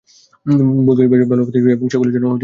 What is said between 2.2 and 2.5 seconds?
অনেক ধন্যবাদ।